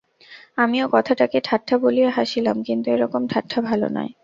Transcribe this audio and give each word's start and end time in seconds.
আমিও 0.57 0.85
কথাটাকে 0.91 1.37
ঠাট্টা 1.43 1.75
বলিয়া 1.77 2.09
হাসিলাম, 2.17 2.57
কিন্তু 2.67 2.87
এরকম 2.91 3.21
ঠাট্টা 3.27 3.57
ভালো 3.69 3.87
নয়। 3.89 4.11